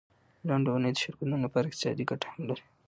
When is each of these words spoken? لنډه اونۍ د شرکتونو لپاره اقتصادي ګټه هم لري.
لنډه 0.47 0.69
اونۍ 0.73 0.91
د 0.93 0.97
شرکتونو 1.03 1.35
لپاره 1.45 1.65
اقتصادي 1.67 2.03
ګټه 2.11 2.27
هم 2.31 2.41
لري. 2.49 2.63